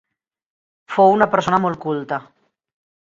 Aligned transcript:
Fou 0.95 1.13
una 1.17 1.27
persona 1.35 1.59
molt 1.67 1.81
culta. 1.85 2.23